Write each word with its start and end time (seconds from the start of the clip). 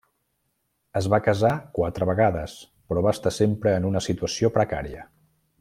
Es 1.01 1.09
va 1.13 1.19
casar 1.27 1.51
quatre 1.75 2.09
vegades, 2.11 2.57
però 2.89 3.07
va 3.09 3.15
estar 3.19 3.35
sempre 3.39 3.77
en 3.81 3.89
una 3.93 4.05
situació 4.11 4.55
precària. 4.61 5.09